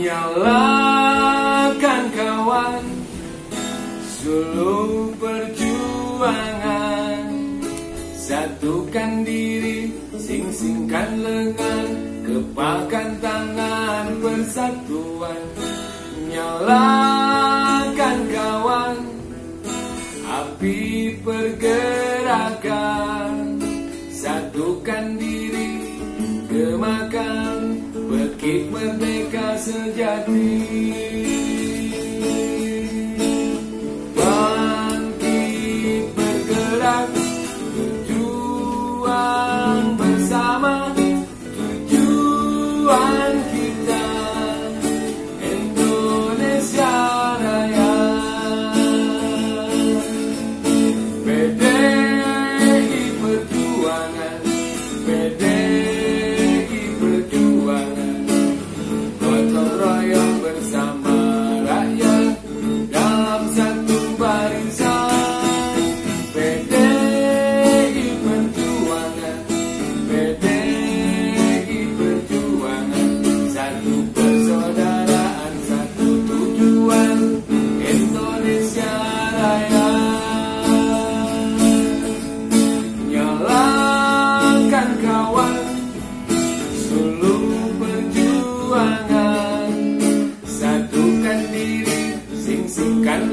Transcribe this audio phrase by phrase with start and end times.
[0.00, 2.84] Nyalakan kawan
[4.00, 7.28] Suluh perjuangan.
[8.16, 11.88] Satukan diri Sing-singkan lengan
[12.24, 15.44] Kepalkan tangan Persatuan
[16.32, 19.04] Nyalakan kawan
[20.24, 23.36] Api pergerakan.
[24.08, 25.76] Satukan diri
[26.48, 27.29] Gemakan
[28.40, 31.09] Bekik merdeka sejati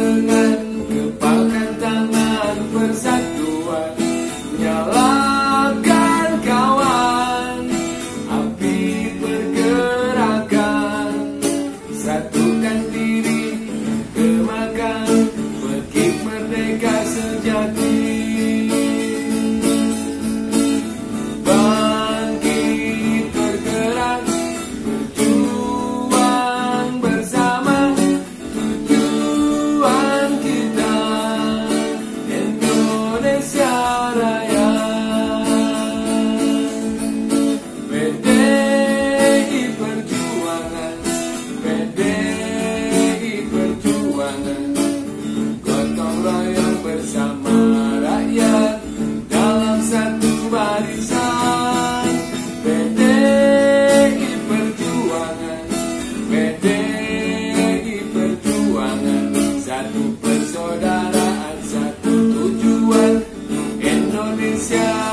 [0.00, 3.92] Lengan Kepalkan tangan Persatuan.
[4.56, 7.60] Nyalakan kawan
[8.32, 8.80] Api
[9.20, 11.12] pergerakan
[11.92, 13.44] Satukan diri
[14.16, 15.28] Gemakan
[15.60, 18.09] Bekik merdeka sejati
[64.60, 65.09] ciência.